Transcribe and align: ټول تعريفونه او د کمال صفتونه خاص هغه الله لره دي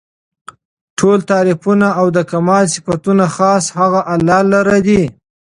ټول 0.99 1.19
تعريفونه 1.31 1.87
او 1.99 2.05
د 2.15 2.19
کمال 2.31 2.65
صفتونه 2.75 3.25
خاص 3.35 3.63
هغه 3.79 4.01
الله 4.13 4.39
لره 4.53 4.77
دي 4.87 5.03